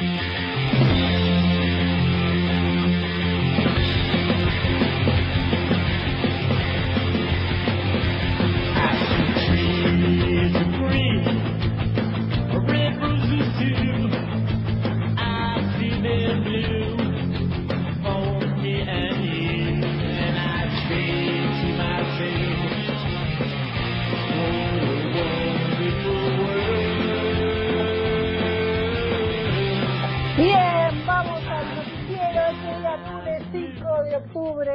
[0.00, 0.27] Thank you.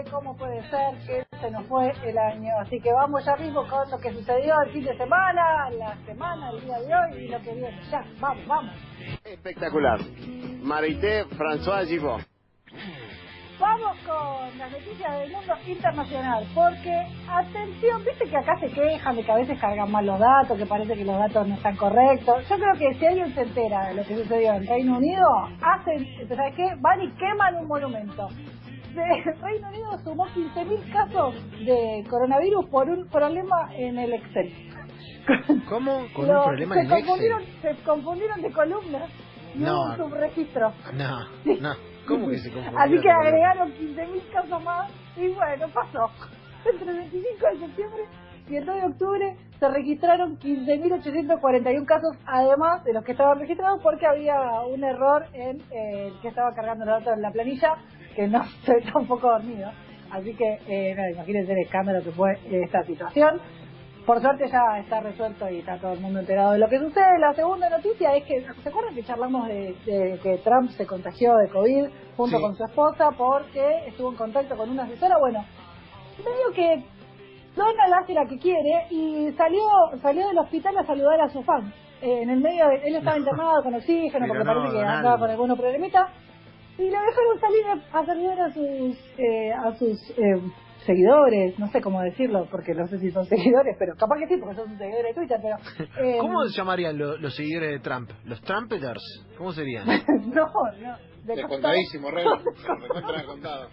[0.09, 2.51] Cómo puede ser que se nos fue el año.
[2.59, 6.49] Así que vamos ya mismo con lo que sucedió el fin de semana, la semana,
[6.51, 7.79] el día de hoy y lo que viene.
[7.91, 8.73] Ya, vamos, vamos.
[9.23, 9.99] Espectacular.
[10.61, 12.21] Marité François Givot.
[13.59, 19.23] Vamos con las noticias del mundo internacional, porque, atención, viste que acá se quejan de
[19.23, 22.49] que a veces cargan mal los datos, que parece que los datos no están correctos.
[22.49, 25.25] Yo creo que si alguien se entera de lo que sucedió en Reino Unido,
[25.61, 26.75] hacen, ¿sabes qué?
[26.79, 28.27] Van y queman un monumento.
[28.93, 34.53] Reino Unido sumó 15.000 casos de coronavirus por un problema en el Excel.
[35.69, 36.05] ¿Cómo?
[36.13, 37.31] ¿Con un problema en el Excel?
[37.61, 39.09] Se confundieron de columnas
[39.55, 39.83] y no.
[39.83, 40.73] un subregistro.
[40.93, 41.19] No,
[41.59, 41.73] no.
[42.07, 42.81] ¿Cómo que se confundieron?
[42.81, 46.09] Así que agregaron 15.000 casos más y bueno, pasó.
[46.71, 48.03] Entre el 25 de septiembre
[48.49, 53.81] y el 2 de octubre se registraron 15.841 casos, además de los que estaban registrados,
[53.81, 57.75] porque había un error en eh, el que estaba cargando los datos en la planilla
[58.13, 59.71] que no estoy tampoco dormido.
[60.11, 63.41] Así que, eh, no, imagínense el escándalo que fue esta situación.
[64.05, 67.19] Por suerte ya está resuelto y está todo el mundo enterado de lo que sucede.
[67.19, 69.75] La segunda noticia es que, ¿se acuerdan que charlamos de,
[70.21, 74.69] que Trump se contagió de COVID junto con su esposa porque estuvo en contacto con
[74.69, 75.17] una asesora?
[75.19, 75.45] Bueno,
[76.17, 76.83] medio que
[77.55, 79.61] Donald hace la que quiere y salió
[80.01, 81.73] salió del hospital a saludar a su fan.
[82.01, 85.29] Eh, en el medio, de, él estaba internado con oxígeno porque parece que andaba con
[85.29, 86.09] algunos problemitas
[86.77, 90.41] y lo dejaron salir a, saludar a sus, eh, a sus eh,
[90.85, 94.37] seguidores, no sé cómo decirlo, porque no sé si son seguidores, pero capaz que sí,
[94.37, 95.57] porque son seguidores de Twitter, pero...
[96.03, 98.09] Eh, ¿Cómo se llamarían los seguidores de Trump?
[98.25, 99.01] ¿Los Trumpeters?
[99.37, 99.87] ¿Cómo serían?
[100.33, 100.45] no,
[100.81, 101.13] no.
[101.23, 102.25] Descontadísimo, Rey.
[103.15, 103.69] Me contado.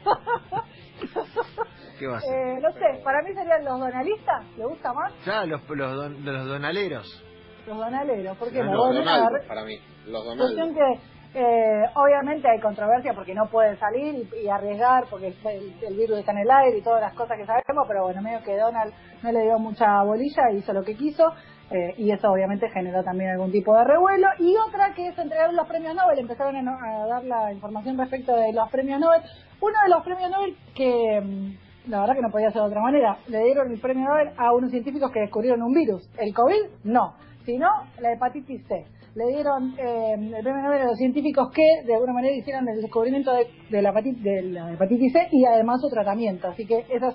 [1.98, 2.32] ¿Qué va a ser?
[2.32, 5.12] Eh, no sé, para mí serían los donalistas, ¿le gusta más?
[5.26, 7.24] Ya, los, los, don, los donaleros.
[7.66, 8.72] Los donaleros, ¿por qué no?
[8.72, 11.00] Los Donaldos, para mí, los Donaldos.
[11.32, 16.38] Eh, obviamente hay controversia porque no puede salir y, arriesgar porque el, virus está en
[16.38, 18.92] el aire y todas las cosas que sabemos, pero bueno, medio que Donald
[19.22, 21.32] no le dio mucha bolilla, hizo lo que quiso
[21.70, 24.26] eh, y eso obviamente generó también algún tipo de revuelo.
[24.41, 28.52] Y otra que es entregar los premios Nobel, empezaron a, dar la información respecto de
[28.52, 29.22] los premios Nobel.
[29.60, 32.80] Uno de los premios Nobel que mm, la verdad que no podía ser de otra
[32.80, 36.10] manera, le dieron el premio Nobel a unos científicos que descubrieron un virus.
[36.18, 37.14] El COVID no,
[37.44, 37.68] sino
[38.00, 38.84] la hepatitis C
[39.15, 42.81] le dieron eh, el premio Nobel a los científicos que de alguna manera hicieron el
[42.81, 46.48] descubrimiento de, la, hepatitis, de la hepatitis C y además su tratamiento.
[46.48, 47.15] Así que esa es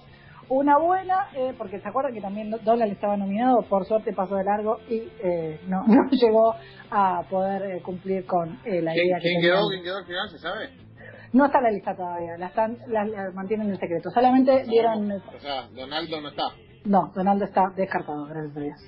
[0.50, 4.44] una buena, eh, porque se acuerdan que también Donald estaba nominado, por suerte pasó de
[4.44, 6.54] largo y eh, no, no llegó
[6.92, 10.70] a poder cumplir con la idea ¿Quién que quedó, ¿Quién quedó al final, se sabe?
[11.34, 14.10] No está en la lista todavía, la, están, la, mantienen en secreto.
[14.10, 15.12] Solamente dieron...
[15.12, 16.44] O sea, Donaldo no está.
[16.86, 18.80] No, Donaldo está descartado, gracias a Dios.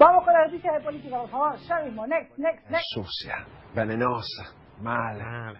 [0.00, 1.56] Vamos con la noticia de política, por favor.
[1.58, 2.06] Ya mismo.
[2.06, 2.86] Next, next, next.
[2.94, 3.44] Sucia,
[3.74, 5.52] venenosa, mala.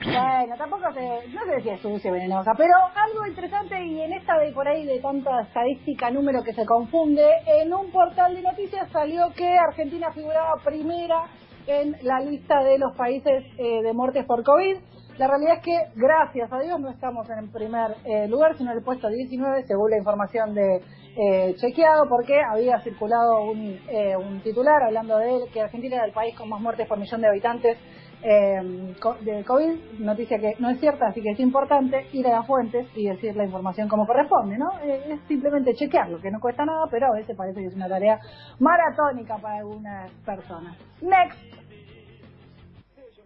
[0.00, 4.50] Bueno, tampoco se, no se decía sucia, venenosa, pero algo interesante y en esta de
[4.50, 9.32] por ahí de tanta estadística, número que se confunde, en un portal de noticias salió
[9.32, 11.26] que Argentina figuraba primera
[11.68, 14.76] en la lista de los países eh, de muertes por COVID.
[15.18, 18.72] La realidad es que, gracias a Dios, no estamos en el primer eh, lugar, sino
[18.72, 20.80] en el puesto 19, según la información de
[21.16, 26.06] eh, chequeado, porque había circulado un, eh, un, titular hablando de él, que Argentina era
[26.06, 27.78] el país con más muertes por millón de habitantes
[28.24, 32.86] de COVID, noticia que no es cierta, así que es importante ir a las fuentes
[32.94, 34.70] y decir la información como corresponde, ¿no?
[34.80, 38.18] es simplemente chequearlo, que no cuesta nada, pero a veces parece que es una tarea
[38.60, 40.74] maratónica para algunas personas.
[41.02, 41.64] Next.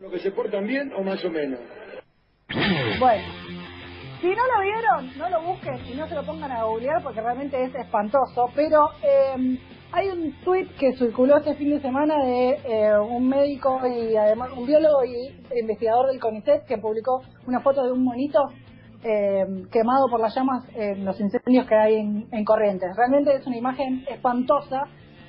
[0.00, 1.60] ¿Lo que se portan bien o más o menos?
[2.98, 3.24] Bueno,
[4.20, 7.20] si no lo vieron, no lo busquen y no se lo pongan a googlear porque
[7.20, 8.50] realmente es espantoso.
[8.54, 9.58] Pero eh,
[9.92, 14.50] hay un tweet que circuló este fin de semana de eh, un médico y además
[14.56, 18.40] un biólogo y investigador del CONICET que publicó una foto de un monito
[19.04, 22.96] eh, quemado por las llamas en los incendios que hay en, Corrientes.
[22.96, 24.84] Realmente es una imagen espantosa.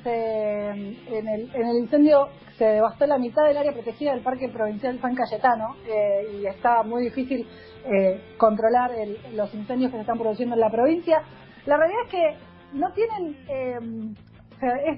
[0.05, 4.99] En, el, en el incendio se devastó la mitad del área protegida del Parque Provincial
[4.99, 7.47] San Cayetano eh, y está muy difícil
[7.85, 8.91] eh, controlar
[9.33, 11.23] los incendios que se están produciendo en la provincia.
[11.65, 12.37] La realidad es que
[12.73, 13.79] no tienen, eh,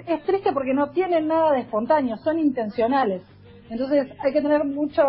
[0.07, 3.21] es, triste porque no tienen nada de espontáneo, son intencionales.
[3.69, 5.03] Entonces hay que tener mucho,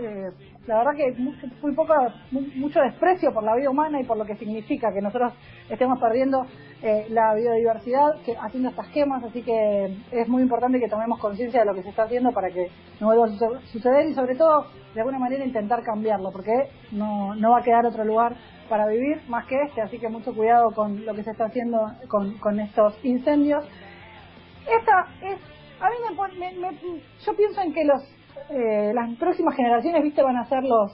[0.00, 0.30] eh,
[0.66, 1.94] la verdad que mucho, muy poco,
[2.30, 5.32] mu- mucho desprecio por la vida humana y por lo que significa que nosotros
[5.68, 6.46] estemos perdiendo
[6.82, 11.60] eh, la biodiversidad que, haciendo estas quemas, así que es muy importante que tomemos conciencia
[11.60, 12.68] de lo que se está haciendo para que
[13.00, 16.52] no vuelva a suce- suceder y sobre todo de alguna manera intentar cambiarlo, porque
[16.92, 18.34] no, no va a quedar otro lugar
[18.68, 21.78] para vivir más que este, así que mucho cuidado con lo que se está haciendo
[22.08, 23.64] con, con estos incendios.
[24.66, 25.38] Esta es,
[25.80, 25.96] a mí
[26.38, 28.02] me, me- me- yo pienso en que los
[28.50, 30.92] eh, las próximas generaciones, viste, van a ser los,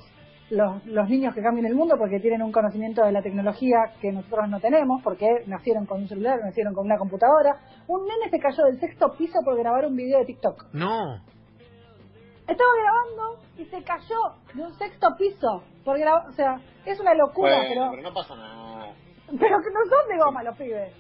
[0.50, 4.12] los los niños que cambien el mundo porque tienen un conocimiento de la tecnología que
[4.12, 7.56] nosotros no tenemos, porque nacieron con un celular, nacieron con una computadora.
[7.86, 10.72] Un nene se cayó del sexto piso por grabar un video de TikTok.
[10.72, 11.16] No.
[12.48, 14.18] Estaba grabando y se cayó
[14.54, 18.12] de un sexto piso por grabar, o sea, es una locura, Bueno, pero pero no
[18.14, 18.92] pasa nada.
[19.26, 20.92] pero que no son de goma los pibes.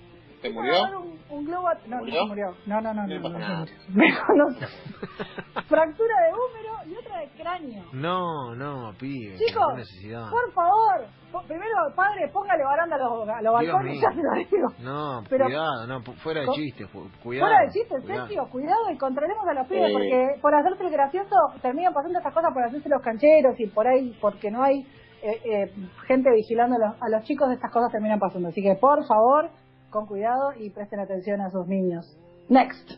[0.42, 0.72] ¿Te murió?
[1.00, 2.14] Un, un globo no, ¿Murió?
[2.14, 2.54] no se murió.
[2.66, 4.56] No, no, no, No no.
[5.70, 7.84] Fractura de húmero y otra de cráneo.
[7.92, 9.36] No, no, pibe.
[9.38, 10.28] Chicos, necesidad.
[10.28, 14.32] por favor, po- primero, padre, póngale baranda a los, a los balcones, ya se lo
[14.34, 14.68] digo.
[14.80, 17.48] No, Pero- cuidado, no, fuera de chiste, fu- cuidado.
[17.48, 18.26] Fuera de chiste, cuidado.
[18.26, 19.92] Sergio, cuidado y controlemos a los pibes, Eh.
[19.92, 23.86] porque por hacerse el gracioso terminan pasando estas cosas por hacerse los cancheros y por
[23.86, 24.80] ahí, porque no hay
[25.22, 25.72] eh, eh,
[26.08, 28.48] gente vigilando a los, a los chicos, estas cosas terminan pasando.
[28.48, 29.50] Así que por favor,
[29.90, 32.18] con cuidado y presten atención a sus niños.
[32.48, 32.90] Next.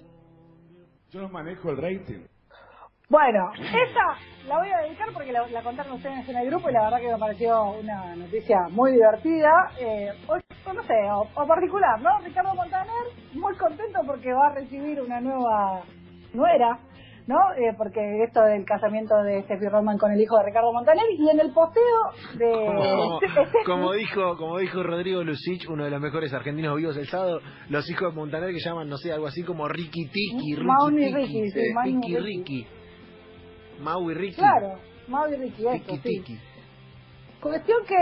[1.11, 2.25] Yo no manejo el rating.
[3.12, 4.17] Bueno, esta
[4.49, 6.99] la voy a dedicar porque la, la contaron ustedes en el grupo y la verdad
[6.99, 9.50] que me pareció una noticia muy divertida.
[9.79, 12.20] Eh, o, o no sé, o, o particular, ¿no?
[12.25, 13.05] Ricardo Montaner,
[13.35, 15.82] muy contento porque va a recibir una nueva
[16.32, 16.79] nuera,
[17.26, 17.37] ¿no?
[17.59, 21.29] Eh, porque esto del casamiento de Steffi Roman con el hijo de Ricardo Montaner y
[21.29, 22.50] en el posteo de...
[22.50, 23.20] Como,
[23.67, 27.91] como dijo como dijo Rodrigo Lucich, uno de los mejores argentinos vivos del sábado, los
[27.91, 31.50] hijos de Montaner que llaman, no sé, algo así como Ricky Tiki, Ricky y Tiki,
[31.85, 32.67] Ricky, eh, Ricky.
[33.82, 34.37] Mau y Ricky.
[34.37, 34.75] Claro,
[35.08, 36.02] Mau y Ricky, eso, Tiki sí.
[36.02, 36.38] Tiki.
[37.40, 37.96] Cuestión que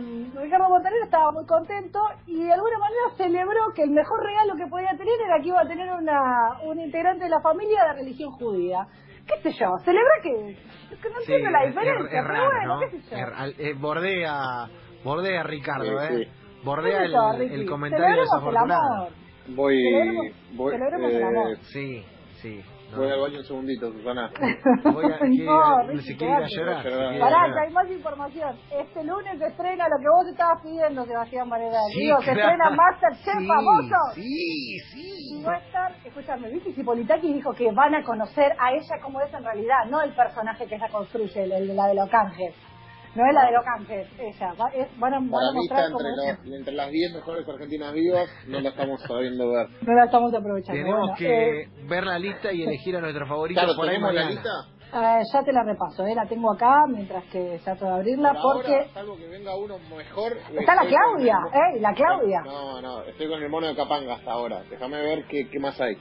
[0.00, 4.54] mm, Ricardo Montaner estaba muy contento y de alguna manera celebró que el mejor regalo
[4.54, 7.92] que podía tener era que iba a tener una, un integrante de la familia de
[7.94, 8.86] religión judía.
[9.26, 9.68] ¿Qué sé yo?
[9.84, 10.50] ¿Celebra que
[10.92, 12.80] Es que no Sí, entiendo la diferencia, es, pero raro, bueno, ¿no?
[12.80, 13.16] qué sé yo.
[13.16, 14.68] Es- al- eh, bordea,
[15.04, 16.24] bordea a Ricardo, Sí, ¿eh?
[16.26, 16.62] sí.
[16.64, 18.94] Bordea ¿Qué el, yo, comentario el desafortunado.
[18.94, 19.08] amor.
[19.48, 21.56] Voy, Celebremos- voy, celebremos el amor.
[21.72, 22.04] Sí,
[22.42, 22.62] sí.
[22.96, 24.30] Voy al baño un segundito, Susana.
[24.84, 26.90] Voy a, No, Ricky, si quiere ir a quédate.
[26.90, 27.14] llorar.
[27.14, 28.56] si Pará, que hay más información.
[28.70, 31.82] Este lunes se estrena lo que vos estabas pidiendo, Sebastián Varedal.
[31.92, 33.96] Sí, Digo, se estrena Masterchef Sí, famoso.
[34.14, 35.38] Sí, sí.
[35.38, 39.20] Y va a estar, escúchame, Vicky Cipolitaki dijo que van a conocer a ella como
[39.20, 42.54] es en realidad, no el personaje que ella construye, el, de la de Los Ángeles.
[43.14, 44.54] No es la de Los Ángeles, ella.
[44.54, 46.16] Va- es- van, a, van Para a mí está entre, es.
[46.46, 49.66] los- entre las 10 mejores argentinas vivas, no la estamos sabiendo ver.
[49.82, 50.80] No la estamos aprovechando.
[50.80, 54.24] Tenemos Bueno, que eh, ver la lista y elegir a nuestro favorito Claro, tenemos la
[54.24, 54.50] lista.
[54.94, 58.56] eh, ya te la repaso, eh, la tengo acá mientras que trato de abrirla Por
[58.56, 58.72] porque...
[58.76, 60.32] ahora, salvo que venga uno mejor.
[60.58, 62.40] Está la con Claudia, el- ey, la Claudia.
[62.46, 64.62] No, no, estoy con el mono de Capanga hasta ahora.
[64.70, 65.96] Déjame ver qué, qué más hay.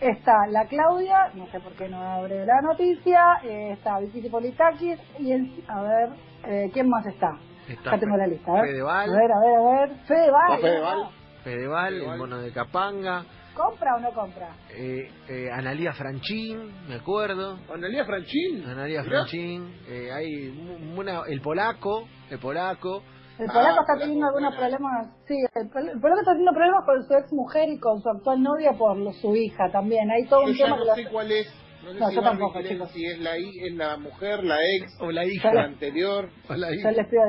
[0.00, 4.98] Está la Claudia, no sé por qué no abre la noticia, eh, está Vicky Cipolitakis
[5.18, 6.08] y el, a ver,
[6.46, 7.36] eh, ¿quién más está?
[7.68, 8.70] Está Acá tengo la lista, a ver.
[8.70, 9.10] Fedeval.
[9.10, 9.96] A ver, a ver, a ver.
[10.06, 10.52] Fedeval.
[10.54, 10.98] ¿Está Fedeval?
[11.42, 12.18] Fedeval, el Fedeval.
[12.18, 13.24] mono de Capanga,
[13.54, 14.48] ¿Compra o no compra?
[14.70, 17.58] eh, eh, Analía Franchín, me acuerdo.
[17.74, 18.64] Analia Franchín.
[18.64, 19.02] Analía.
[19.02, 23.02] Franchín, eh, hay una, el polaco, el polaco.
[23.38, 26.84] El Ah, polaco está teniendo algunos problemas, sí, el, pol- el polaco está teniendo problemas
[26.84, 30.10] con su ex mujer y con su actual novia por lo- su hija también.
[30.10, 31.46] Hay todo Yo un tema no que lo- sé cuál es.
[31.84, 32.58] No sé No, si yo tampoco,
[32.92, 35.48] si es la, es la mujer, la ex, O la hija.
[35.62, 36.28] anterior.
[36.50, 36.90] O la Yo hija.
[36.90, 37.22] les, pido,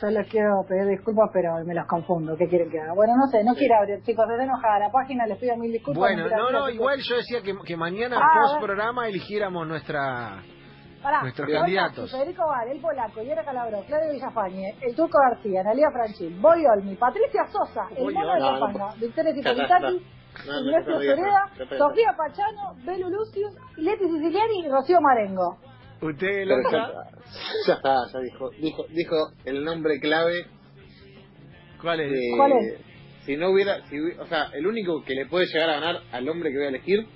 [0.00, 2.34] yo les quiero pedir disculpas, pero me los confundo.
[2.38, 2.94] ¿Qué quieren que haga?
[2.94, 4.78] Bueno, no sé, no quiero abrir, chicos, estoy enojada.
[4.78, 5.98] La página les pido mil disculpas.
[6.00, 10.42] Bueno, no, no, igual yo decía que, que mañana Ah, post programa eligiéramos nuestra...
[11.02, 12.10] Pará, nuestros candidatos.
[12.10, 16.94] Federico Val, el polaco, Yera Calabró, Claudio Villafañe, el Turco García, Analia Franchín, Boy Olmi,
[16.94, 19.40] Patricia Sosa, el mono de no, Capanga, Victoria no
[20.60, 21.50] Ignacio Soreda.
[21.78, 25.58] Sofía Pachano, Belu Lucius, Leti Siciliani y Rocío Marengo.
[26.00, 26.88] Usted, Lonza, ya,
[27.66, 30.46] ya está, ya dijo, dijo, dijo el nombre clave.
[31.80, 32.10] ¿cuál es?
[32.10, 32.80] de- ¿Cuál es?
[33.26, 36.28] Si no hubiera, si, o sea, el único que le puede llegar a ganar al
[36.28, 37.06] hombre que voy a elegir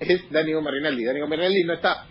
[0.00, 1.04] es Dani Gómez Rinaldi.
[1.04, 2.06] Dani Gómez Rinaldi no está.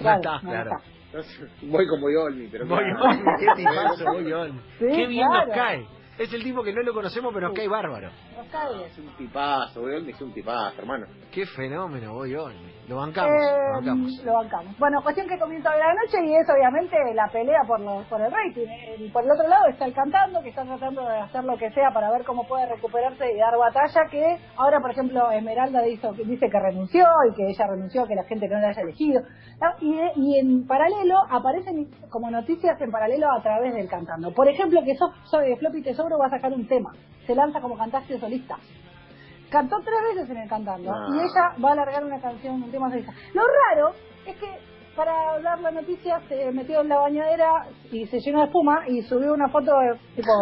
[0.00, 0.70] No está, no claro.
[0.78, 1.46] está.
[1.62, 3.04] Voy con Boyolmi, pero Boy claro.
[3.04, 4.60] Olmi, qué tipazo, Boy Olmi.
[4.78, 5.46] Sí, Qué bien claro.
[5.46, 5.86] nos cae.
[6.18, 8.10] Es el tipo que no lo conocemos, pero nos cae bárbaro.
[8.40, 11.06] Es un tipazo, Boyolmi es un tipazo, hermano.
[11.32, 12.32] Qué fenómeno, voy
[12.86, 14.22] Lo bancamos, Eh, lo bancamos.
[14.24, 14.78] lo bancamos.
[14.78, 18.20] Bueno, cuestión que comienza hoy la noche y es obviamente la pelea por, lo- por
[18.20, 18.66] el rating.
[18.68, 21.70] Eh, por el otro lado está el cantando, que está tratando de hacer lo que
[21.72, 26.08] sea para ver cómo puede recuperarse y dar batalla, que ahora, por ejemplo, Esmeralda dice,
[26.24, 29.22] dice que renunció y que ella renunció, que la gente no la haya elegido.
[29.80, 34.32] Y, y en paralelo aparecen como noticias en paralelo a través del cantando.
[34.32, 36.92] Por ejemplo, que so, so- Floppy Tesoro va a sacar un tema.
[37.26, 38.56] Se lanza como cantante solista.
[39.50, 41.06] Cantó tres veces en el cantando Ah.
[41.12, 43.12] y ella va a alargar una canción, un tema solista.
[43.32, 43.94] Lo raro
[44.26, 48.46] es que para dar la noticia se metió en la bañadera y se llenó de
[48.46, 50.32] espuma y subió una foto de, tipo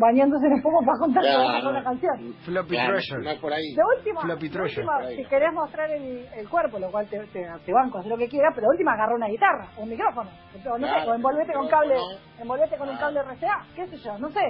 [0.00, 2.34] bañándose en espuma para contar sacar una canción.
[2.44, 3.24] Floppy Claro, Treasure.
[3.24, 3.74] no es por ahí.
[3.74, 7.46] De última, Floppy de última, si querés mostrar el, el cuerpo, lo cual te, te,
[7.64, 10.78] te banco, haz lo que quieras, pero de última agarra una guitarra, un micrófono, o
[10.78, 11.94] no sé, Claro, o envolvete con cable,
[12.40, 13.14] envolvete con un Claro.
[13.16, 14.40] cable RCA, qué sé yo, no sé,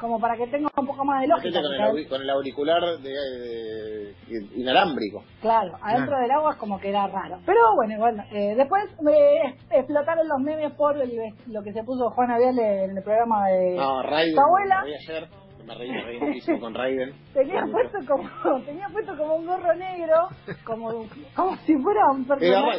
[0.00, 1.60] como para que tenga un poco más de lógica.
[1.62, 4.14] Con el, con el auricular de, de-
[4.56, 5.22] inalámbrico.
[5.40, 7.38] Claro, adentro del agua es como que era raro.
[7.46, 12.10] Pero bueno, bueno eh, después me explotaron los memes por el- lo que se puso
[12.10, 14.34] Juana Viale en el programa de No, Raiden.
[14.34, 14.80] su abuela.
[14.80, 15.28] ayer.
[15.66, 17.12] Me reí, me reí muchísimo con Raiden.
[17.34, 20.28] Tenía puesto como tenía puesto como un gorro negro,
[20.64, 21.04] como
[21.36, 22.78] como si fuera un Era personaje.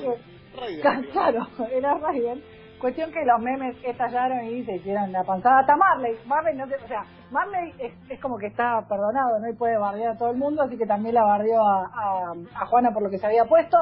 [0.59, 0.81] Raiden.
[0.83, 1.11] Raiden.
[1.11, 2.43] Claro, era Raiden.
[2.81, 5.59] Cuestión que los memes estallaron y se hicieron la panzada.
[5.59, 6.15] Hasta Marley.
[6.25, 7.73] Marley no te- o sea, Marley
[8.09, 9.47] es, como que está perdonado, ¿no?
[9.49, 12.65] Y puede bardear a todo el mundo, así que también la bardeó a, a, a
[12.65, 13.77] Juana por lo que se había puesto.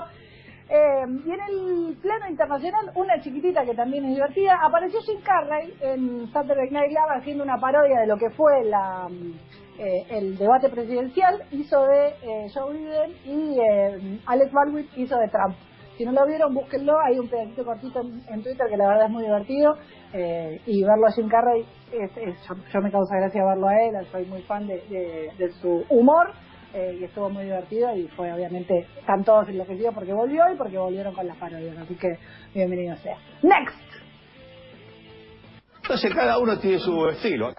[0.69, 5.73] Eh, y en el plano internacional, una chiquitita que también es divertida, apareció Jim Carrey
[5.81, 9.31] en Saturday Night Live haciendo una parodia de lo que fue la, mm,
[9.79, 15.29] eh, el debate presidencial, hizo de eh, Joe Biden y eh, Alex Baldwin hizo de
[15.29, 15.55] Trump.
[15.99, 19.11] Si no lo vieron, búsquenlo, hay un pedacito cortito en, Twitter que la verdad es
[19.11, 19.75] muy divertido
[20.13, 21.65] eh, y verlo a Jim Carrey,
[22.73, 26.31] yo, me causa gracia verlo a él, soy muy fan de su humor
[26.73, 30.77] eh, y estuvo muy divertido y fue obviamente, están todos enloquecidos porque volvió y porque
[30.77, 32.17] volvieron con las parodias, así que
[32.53, 33.17] bienvenido sea.
[33.41, 33.75] Next.
[35.81, 37.53] Entonces cada uno tiene su estilo.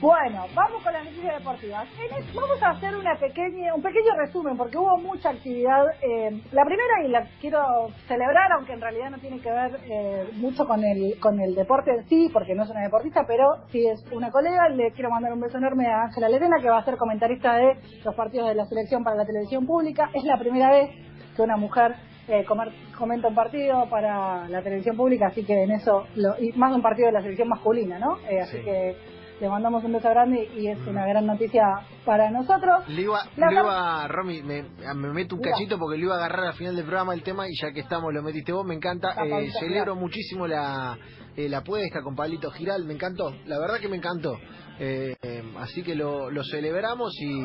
[0.00, 1.88] Bueno, vamos con las noticias deportivas.
[1.98, 5.86] En vamos a hacer una pequeña, un pequeño resumen porque hubo mucha actividad.
[6.02, 7.58] eh, la primera y la quiero
[8.06, 11.92] celebrar, aunque en realidad no tiene que ver eh, mucho con el con el deporte
[11.92, 14.68] en sí, porque no es una deportista, pero sí es una colega.
[14.68, 17.74] Le quiero mandar un beso enorme a Ángela Lerena, que va a ser comentarista de
[18.04, 20.10] los partidos de la selección para la televisión pública.
[20.12, 20.90] Es la primera vez
[21.34, 21.94] que una mujer
[22.28, 26.52] eh, comer- comenta un partido para la televisión pública, así que en eso, lo- y
[26.52, 28.18] más un partido de la selección masculina, ¿no?
[28.28, 28.64] Eh, así Sí.
[28.64, 28.96] que
[29.40, 31.62] le mandamos un beso grande y es una gran noticia
[32.04, 32.88] para nosotros.
[32.88, 34.62] Le iba, le iba, Romy, me,
[34.94, 37.46] me meto un cachito porque lo iba a agarrar al final del programa el tema
[37.48, 39.14] y ya que estamos lo metiste vos, me encanta.
[39.24, 40.96] Eh, celebro muchísimo la,
[41.36, 44.38] eh, la apuesta con Pablito Giral, me encantó, la verdad que me encantó.
[44.78, 47.42] Eh, eh, así que lo, lo celebramos y,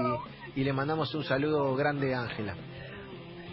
[0.60, 2.56] y le mandamos un saludo grande a Ángela.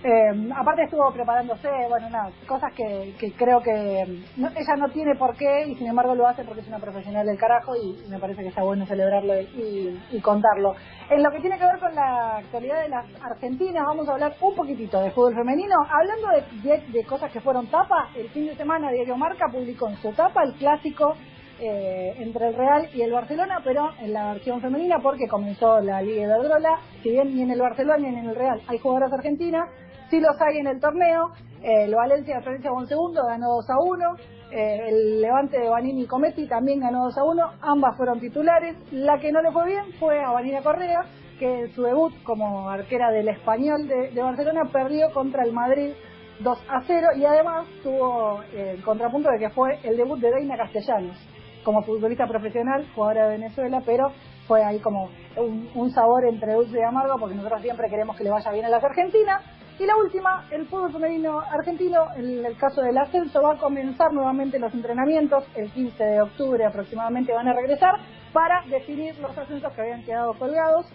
[0.04, 4.88] Eh, aparte estuvo preparándose, bueno, nada, cosas que, que creo que mm, no- ella no
[4.90, 8.08] tiene por qué y sin embargo lo hace porque es una profesional del carajo y
[8.08, 10.74] me parece que está bueno celebrarlo y, y contarlo.
[11.10, 14.34] En lo que tiene que ver con la actualidad de las argentinas, vamos a hablar
[14.40, 15.74] un poquitito de fútbol femenino.
[15.90, 16.28] Hablando
[16.62, 19.96] de, de- de cosas que fueron tapa, el fin de semana Diario Marca publicó en
[19.96, 21.16] su tapa el clásico
[21.60, 26.00] eh, entre el Real y el Barcelona, pero en la versión femenina porque comenzó la
[26.02, 29.12] Liga de Iberdrola, si bien ni en el Barcelona ni en el Real hay jugadoras
[29.12, 29.68] argentinas,
[30.10, 31.30] sí los hay en el torneo,
[31.62, 34.14] eh, el Valencia de Florencia un segundo ganó 2 a 1,
[34.50, 39.18] eh, el Levante de Vanini Cometti también ganó 2 a 1, ambas fueron titulares, la
[39.18, 41.04] que no le fue bien fue a Vanina Correa,
[41.38, 45.92] que en su debut como arquera del Español de, de Barcelona perdió contra el Madrid
[46.40, 50.30] 2 a 0 y además tuvo eh, el contrapunto de que fue el debut de
[50.30, 51.16] Deina Castellanos
[51.64, 54.12] como futbolista profesional, jugadora de Venezuela, pero
[54.46, 58.24] fue ahí como un, un sabor entre dulce y amargo porque nosotros siempre queremos que
[58.24, 59.42] le vaya bien a las argentinas.
[59.78, 64.12] Y la última, el fútbol femenino argentino, en el caso del ascenso, va a comenzar
[64.12, 67.94] nuevamente los entrenamientos, el 15 de octubre aproximadamente van a regresar
[68.32, 70.86] para definir los ascensos que habían quedado colgados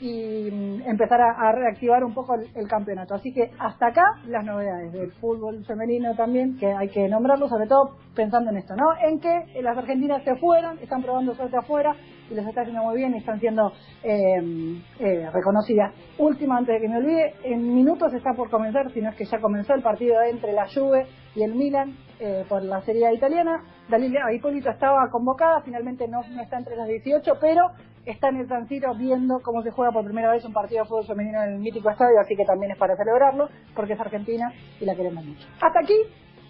[0.00, 3.14] y mm, empezar a, reactivar un poco el, el campeonato.
[3.14, 7.66] Así que hasta acá las novedades del fútbol femenino también, que hay que nombrarlo, sobre
[7.66, 8.86] todo pensando en esto, ¿no?
[9.00, 11.94] En que eh, las argentinas se fueron, están probando suerte afuera
[12.30, 15.94] y les está haciendo muy bien y están siendo eh, eh, reconocidas.
[16.18, 19.24] Última, antes de que me olvide, en minutos está por comenzar, si no es que
[19.24, 23.12] ya comenzó el partido entre la Juve y el Milan eh, por la Serie A
[23.12, 23.62] italiana.
[23.88, 27.70] Dalila Hipólito estaba convocada, finalmente no, no está entre las 18, pero
[28.04, 28.66] está en el San
[28.98, 31.90] viendo cómo se juega por primera vez un partido de fútbol femenino en el mítico
[31.90, 35.46] estadio, así que también es para celebrarlo, porque es Argentina y la queremos mucho.
[35.60, 35.96] Hasta aquí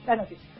[0.06, 0.57] la noticia.